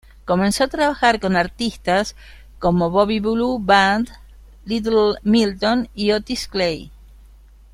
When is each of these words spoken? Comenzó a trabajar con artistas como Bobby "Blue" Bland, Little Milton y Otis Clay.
Comenzó 0.25 0.63
a 0.63 0.67
trabajar 0.67 1.19
con 1.19 1.35
artistas 1.35 2.15
como 2.57 2.89
Bobby 2.89 3.19
"Blue" 3.19 3.59
Bland, 3.59 4.09
Little 4.65 5.19
Milton 5.21 5.89
y 5.93 6.09
Otis 6.13 6.47
Clay. 6.47 6.91